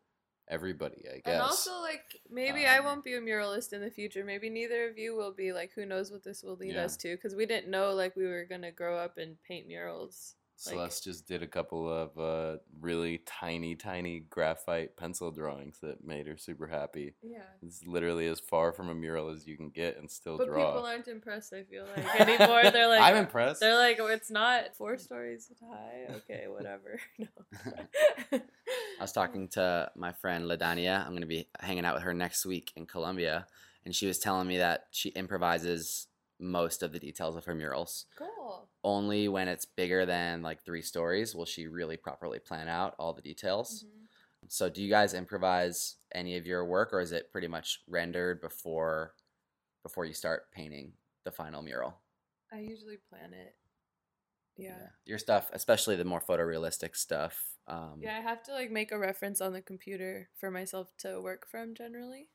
[0.50, 1.32] everybody, I guess.
[1.32, 4.24] And also, like, maybe um, I won't be a muralist in the future.
[4.24, 5.52] Maybe neither of you will be.
[5.52, 6.84] Like, who knows what this will lead yeah.
[6.84, 7.14] us to?
[7.14, 10.34] Because we didn't know, like, we were going to grow up and paint murals.
[10.60, 16.26] Celeste just did a couple of uh really tiny tiny graphite pencil drawings that made
[16.26, 17.14] her super happy.
[17.22, 17.38] Yeah.
[17.62, 20.56] It's literally as far from a mural as you can get and still but draw.
[20.56, 22.70] But people aren't impressed, I feel like anymore.
[22.70, 23.60] They're like I'm impressed.
[23.60, 26.14] They're like oh, it's not four stories high.
[26.16, 27.00] Okay, whatever.
[27.18, 27.26] no.
[28.32, 31.00] I was talking to my friend Ladania.
[31.00, 33.46] I'm going to be hanging out with her next week in Colombia
[33.84, 38.06] and she was telling me that she improvises most of the details of her murals.
[38.16, 38.28] Cool
[38.82, 43.12] only when it's bigger than like 3 stories will she really properly plan out all
[43.12, 43.84] the details.
[43.84, 44.00] Mm -hmm.
[44.48, 48.40] So do you guys improvise any of your work or is it pretty much rendered
[48.40, 49.14] before
[49.82, 50.92] before you start painting
[51.24, 52.00] the final mural?
[52.52, 53.56] I usually plan it.
[54.56, 54.78] Yeah.
[54.78, 54.88] yeah.
[55.04, 57.58] Your stuff, especially the more photorealistic stuff.
[57.66, 61.20] Um Yeah, I have to like make a reference on the computer for myself to
[61.20, 62.28] work from generally.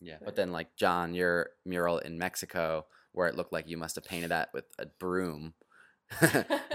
[0.00, 3.76] Yeah, but, but then like John, your mural in Mexico where it looked like you
[3.76, 5.54] must have painted that with a broom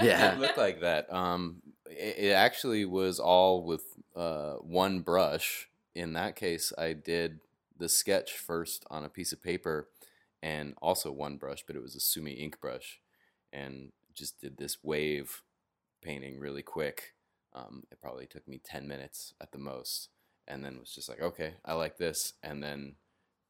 [0.01, 0.33] yeah.
[0.33, 1.11] It looked like that.
[1.13, 3.83] Um it, it actually was all with
[4.15, 5.69] uh one brush.
[5.95, 7.39] In that case, I did
[7.77, 9.89] the sketch first on a piece of paper
[10.41, 12.99] and also one brush, but it was a Sumi ink brush
[13.51, 15.41] and just did this wave
[16.01, 17.13] painting really quick.
[17.53, 20.09] Um it probably took me 10 minutes at the most
[20.47, 22.95] and then was just like, "Okay, I like this." And then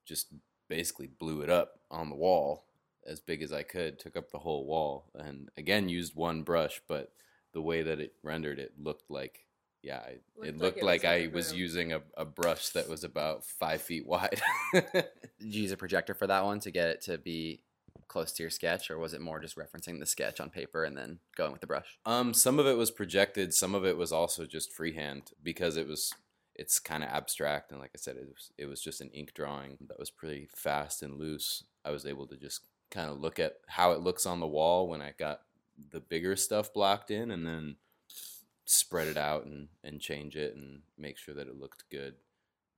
[0.06, 0.28] just
[0.68, 2.66] basically blew it up on the wall
[3.10, 6.82] as big as I could, took up the whole wall and again used one brush,
[6.88, 7.12] but
[7.54, 9.46] the way that it rendered it looked like
[9.82, 12.90] yeah, I, looked it looked like, it like I was using a a brush that
[12.90, 14.42] was about 5 feet wide.
[14.74, 15.06] Did
[15.40, 17.64] you use a projector for that one to get it to be
[18.08, 20.98] close to your sketch or was it more just referencing the sketch on paper and
[20.98, 21.98] then going with the brush?
[22.06, 25.88] Um some of it was projected, some of it was also just freehand because it
[25.88, 26.14] was
[26.56, 29.34] it's kind of abstract and like I said it was it was just an ink
[29.34, 31.64] drawing that was pretty fast and loose.
[31.86, 34.88] I was able to just kind of look at how it looks on the wall
[34.88, 35.42] when I got
[35.92, 37.76] the bigger stuff blocked in and then
[38.66, 42.16] spread it out and and change it and make sure that it looked good,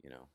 [0.04, 0.28] you know,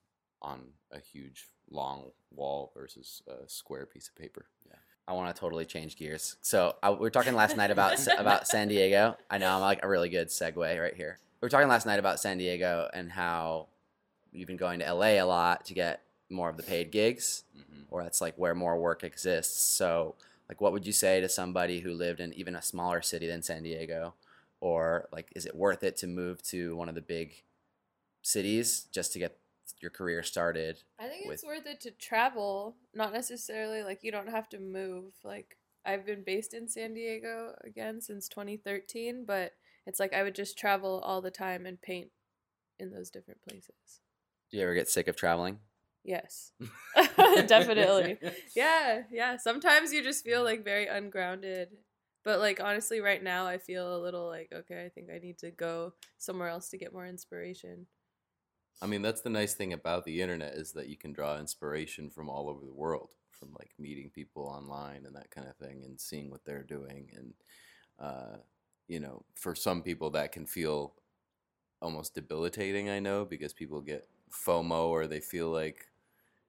[0.42, 0.60] on
[0.92, 4.46] a huge long wall versus a square piece of paper.
[4.66, 4.76] Yeah.
[5.08, 6.36] I want to totally change gears.
[6.40, 9.16] So, I, we were talking last night about about San Diego.
[9.30, 11.18] I know I'm like a really good segue right here.
[11.40, 13.68] We were talking last night about San Diego and how
[14.32, 17.62] you've been going to LA a lot to get more of the paid gigs mm
[17.62, 17.84] -hmm.
[17.90, 19.60] or that's like where more work exists.
[19.76, 20.16] So
[20.48, 23.42] like what would you say to somebody who lived in even a smaller city than
[23.42, 24.14] San Diego?
[24.60, 27.44] Or like is it worth it to move to one of the big
[28.22, 29.38] cities just to get
[29.80, 31.34] your career started I think with...
[31.34, 36.06] it's worth it to travel not necessarily like you don't have to move like I've
[36.06, 39.52] been based in San Diego again since 2013 but
[39.86, 42.10] it's like I would just travel all the time and paint
[42.78, 44.00] in those different places.
[44.50, 45.58] Do you ever get sick of traveling?
[46.06, 46.52] Yes.
[47.26, 48.16] Definitely.
[48.56, 49.36] yeah, yeah.
[49.38, 51.70] Sometimes you just feel like very ungrounded.
[52.24, 55.38] But like honestly right now I feel a little like okay, I think I need
[55.38, 57.86] to go somewhere else to get more inspiration.
[58.80, 62.10] I mean, that's the nice thing about the internet is that you can draw inspiration
[62.10, 65.82] from all over the world, from like meeting people online and that kind of thing
[65.84, 67.34] and seeing what they're doing and
[67.98, 68.36] uh
[68.88, 70.94] you know, for some people that can feel
[71.82, 75.88] almost debilitating, I know, because people get FOMO or they feel like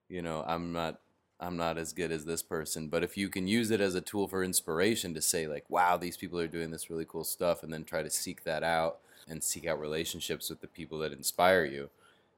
[0.09, 0.99] you know i'm not
[1.39, 2.87] i'm not as good as this person.
[2.87, 5.97] But if you can use it as a tool for inspiration to say like wow
[5.97, 8.99] these people are doing this really cool stuff and then try to seek that out
[9.27, 11.89] and seek out relationships with the people that inspire you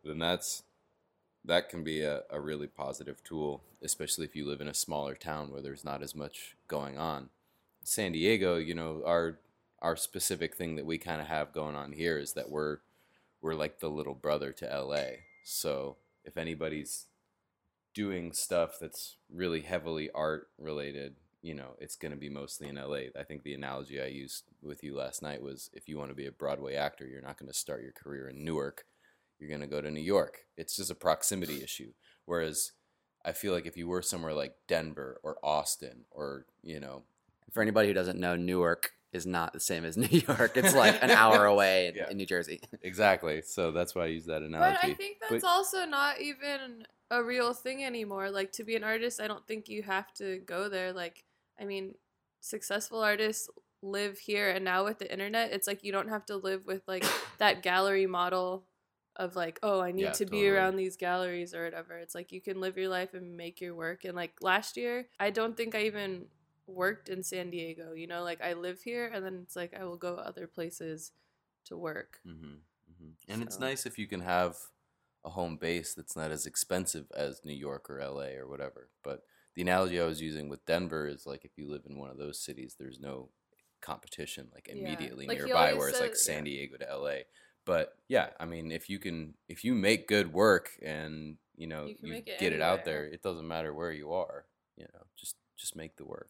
[0.04, 0.64] then that's
[1.46, 5.16] that can be a a really positive tool especially if you live in a smaller
[5.16, 7.30] town where there's not as much going on.
[7.84, 9.40] San Diego you know our
[9.82, 12.80] our specific thing that we kind of have going on here is that we're
[13.42, 15.96] we're like the little brother to LA so
[16.26, 17.06] if anybody's
[17.94, 22.76] doing stuff that's really heavily art related, you know, it's going to be mostly in
[22.76, 23.10] LA.
[23.18, 26.16] I think the analogy I used with you last night was if you want to
[26.16, 28.86] be a Broadway actor, you're not going to start your career in Newark.
[29.40, 30.46] You're going to go to New York.
[30.58, 31.94] It's just a proximity issue.
[32.26, 32.74] Whereas
[33.26, 37.04] I feel like if you were somewhere like Denver or Austin or, you know,
[37.52, 40.56] for anybody who doesn't know Newark is not the same as New York.
[40.56, 42.10] It's like an hour away in, yeah.
[42.10, 42.62] in New Jersey.
[42.82, 43.42] exactly.
[43.42, 44.78] So that's why I use that analogy.
[44.82, 48.30] But I think that's but, also not even a real thing anymore.
[48.30, 50.94] Like to be an artist, I don't think you have to go there.
[50.94, 51.24] Like
[51.60, 51.96] I mean,
[52.42, 53.50] successful artists
[53.82, 56.82] live here and now with the internet, it's like you don't have to live with
[56.88, 57.06] like
[57.38, 58.66] that gallery model
[59.16, 60.44] of like, oh, I need yeah, to totally.
[60.44, 61.98] be around these galleries or whatever.
[61.98, 64.06] It's like you can live your life and make your work.
[64.06, 66.26] And like last year, I don't think I even
[66.68, 69.84] worked in San Diego, you know, like I live here and then it's like I
[69.84, 71.12] will go other places
[71.66, 72.20] to work.
[72.26, 72.32] Mhm.
[72.34, 73.08] Mm mhm.
[73.08, 73.44] Mm and so.
[73.44, 74.56] it's nice if you can have
[75.26, 78.90] a home base that's not as expensive as New York or LA or whatever.
[79.04, 79.24] But
[79.56, 82.18] the analogy I was using with Denver is like if you live in one of
[82.18, 83.30] those cities, there's no
[83.82, 85.30] competition like immediately yeah.
[85.30, 86.88] like nearby where it's like San Diego yeah.
[86.88, 87.16] to LA.
[87.66, 91.86] But yeah, I mean if you can if you make good work and you know
[91.86, 92.58] you, you it get anywhere.
[92.58, 94.46] it out there, it doesn't matter where you are,
[94.78, 96.30] you know, just just make the work.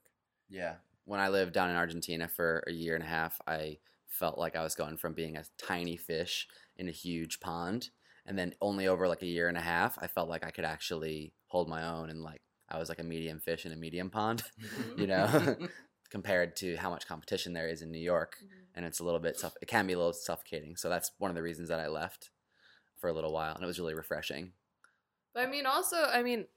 [0.50, 0.76] Yeah.
[1.06, 3.78] When I lived down in Argentina for a year and a half, I
[4.08, 7.90] felt like I was going from being a tiny fish in a huge pond
[8.30, 10.64] and then only over like a year and a half I felt like I could
[10.64, 14.12] actually hold my own and like I was like a medium fish in a medium
[14.12, 14.44] pond,
[14.98, 15.58] you know,
[16.12, 18.76] compared to how much competition there is in New York mm -hmm.
[18.76, 20.78] and it's a little bit tough it can be a little suffocating.
[20.78, 22.32] So that's one of the reasons that I left
[23.00, 24.54] for a little while and it was really refreshing.
[25.34, 26.48] But I mean also I mean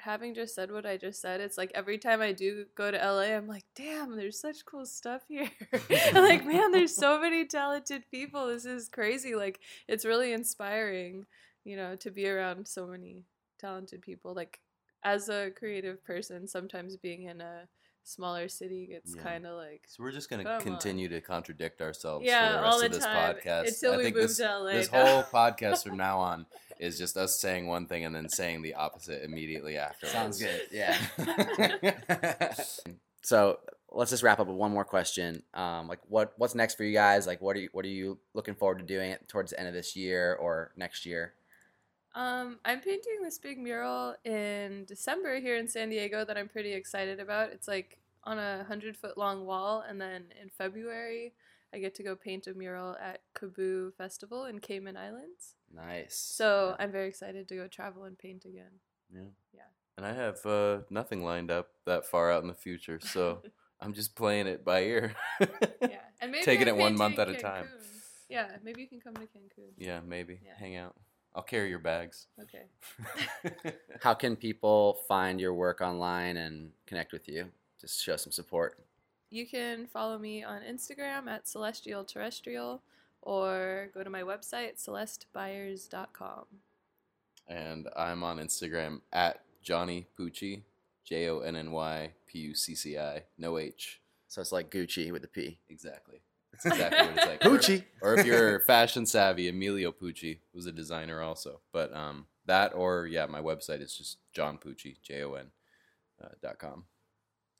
[0.00, 2.96] having just said what I just said, it's like every time I do go to
[2.96, 5.50] LA, I'm like, damn, there's such cool stuff here.
[6.12, 8.48] I'm like, man, there's so many talented people.
[8.48, 9.34] This is crazy.
[9.34, 11.26] Like, it's really inspiring,
[11.64, 13.24] you know, to be around so many
[13.58, 14.34] talented people.
[14.34, 14.60] Like,
[15.04, 17.68] as a creative person, sometimes being in a
[18.04, 19.22] smaller city it's yeah.
[19.22, 22.62] kind of like so we're just going to continue to contradict ourselves yeah, for the
[22.62, 23.68] rest all the of this time, podcast.
[23.68, 24.72] until I we think move this, to LA.
[24.72, 26.46] this whole podcast from now on
[26.78, 30.62] is just us saying one thing and then saying the opposite immediately after sounds good.
[30.72, 30.96] Yeah.
[33.22, 33.58] So
[33.92, 35.42] let's just wrap up with one more question.
[35.54, 37.26] Um like what what's next for you guys?
[37.26, 39.74] Like what are you what are you looking forward to doing towards the end of
[39.74, 41.34] this year or next year?
[42.14, 46.72] Um, I'm painting this big mural in December here in San Diego that I'm pretty
[46.72, 47.50] excited about.
[47.50, 51.32] It's like on a 100 foot long wall and then in February
[51.72, 55.54] I get to go paint a mural at Kaboo Festival in Cayman Islands.
[55.72, 56.16] Nice.
[56.16, 56.84] So, yeah.
[56.84, 58.80] I'm very excited to go travel and paint again.
[59.12, 59.20] Yeah.
[59.54, 59.62] Yeah.
[59.96, 63.42] And I have uh nothing lined up that far out in the future, so
[63.80, 65.14] I'm just playing it by ear.
[65.40, 65.98] yeah.
[66.20, 67.68] And maybe taking it one month at a time.
[68.28, 69.72] Yeah, maybe you can come to Cancun.
[69.76, 70.40] Yeah, maybe.
[70.44, 70.52] Yeah.
[70.58, 70.94] Hang out.
[71.34, 72.26] I'll carry your bags.
[72.40, 73.72] Okay.
[74.00, 77.46] How can people find your work online and connect with you?
[77.80, 78.78] Just show some support.
[79.30, 82.82] You can follow me on Instagram at celestial terrestrial
[83.22, 86.44] or go to my website celestebuyers.com.
[87.46, 90.62] And I'm on Instagram at Johnny Pucci,
[91.04, 94.00] J O N N Y P U C C I, no H.
[94.28, 95.58] So it's like Gucci with a P.
[95.68, 96.22] Exactly.
[96.62, 97.40] That's exactly what it's like.
[97.40, 97.84] Pucci.
[98.02, 101.60] Or, or if you're fashion savvy, Emilio Pucci was a designer also.
[101.72, 105.46] But um that or yeah, my website is just John Pucci, J O N
[106.22, 106.84] uh, dot .com.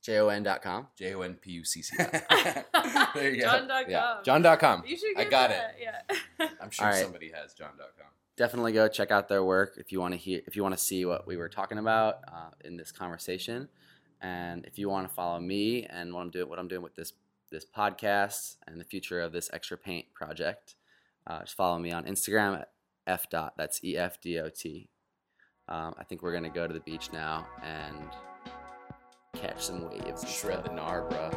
[0.01, 0.87] J O N dot com.
[0.97, 1.95] J O N P U C C.
[3.13, 3.47] There you go.
[3.51, 3.85] John.com.
[3.89, 4.15] yeah.
[4.23, 4.83] John dot com.
[4.85, 5.75] You should get I got that.
[5.79, 6.15] it.
[6.39, 6.47] Yeah.
[6.61, 7.01] I'm sure All right.
[7.01, 8.07] somebody has John dot com.
[8.37, 10.83] Definitely go check out their work if you want to hear if you want to
[10.83, 13.67] see what we were talking about uh in this conversation.
[14.21, 16.95] And if you want to follow me and what I'm doing what I'm doing with
[16.95, 17.13] this
[17.51, 20.75] this podcast and the future of this extra paint project.
[21.27, 22.69] Uh, just follow me on Instagram at
[23.07, 24.89] f dot that's e f d o t.
[25.67, 28.09] Um I think we're going to go to the beach now and
[29.35, 30.27] catch some waves.
[30.27, 31.29] Shred the gnar, bro.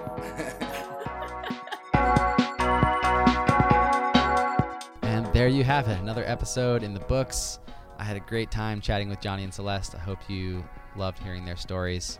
[5.03, 7.59] and there you have it, another episode in the books.
[7.99, 9.95] I had a great time chatting with Johnny and Celeste.
[9.95, 10.65] I hope you
[10.97, 12.19] loved hearing their stories.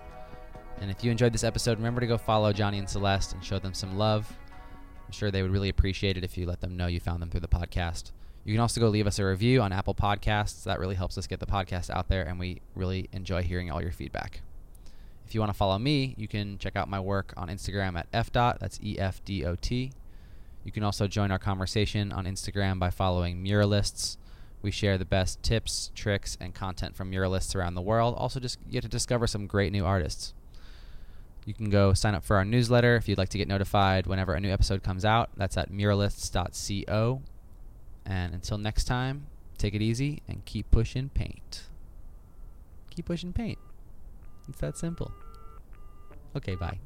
[0.81, 3.59] And if you enjoyed this episode, remember to go follow Johnny and Celeste and show
[3.59, 4.31] them some love.
[5.07, 7.31] I'm sure they would really appreciate it if you let them know you found them
[7.31, 8.13] through the podcast.
[8.45, 10.65] You can also go leave us a review on Apple Podcasts.
[10.65, 13.81] That really helps us get the podcast out there, and we really enjoy hearing all
[13.81, 14.43] your feedback.
[15.27, 18.13] If you want to follow me, you can check out my work on Instagram at
[18.13, 19.93] fdot, that's E-F-D-O-T.
[20.65, 24.19] You can also join our conversation on Instagram by following Muralists.
[24.61, 28.15] We share the best tips, tricks, and content from muralists around the world.
[28.17, 30.35] Also, just get to discover some great new artists.
[31.45, 34.33] You can go sign up for our newsletter if you'd like to get notified whenever
[34.35, 35.31] a new episode comes out.
[35.37, 37.23] That's at muralists.co.
[38.07, 39.27] And until next time,
[39.59, 41.65] take it easy and keep pushing paint.
[42.91, 43.59] Keep pushing paint.
[44.49, 45.13] It's that simple.
[46.37, 46.79] Okay, bye.